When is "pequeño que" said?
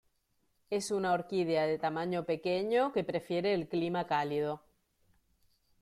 2.25-3.03